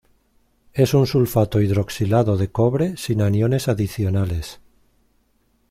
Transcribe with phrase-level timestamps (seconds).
[0.73, 4.59] Es un sulfato hidroxilado de cobre, sin aniones adicionales.